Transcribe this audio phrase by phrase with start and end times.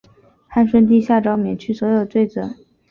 [0.47, 2.55] 汉顺帝下诏免去所有罪罚。